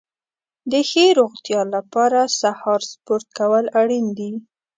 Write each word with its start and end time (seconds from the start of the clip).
د 0.71 0.73
ښې 0.89 1.05
روغتیا 1.19 1.61
لپاره 1.75 2.19
سهار 2.39 2.81
سپورت 2.91 3.27
کول 3.37 3.65
اړین 3.81 4.05
دي. 4.17 4.31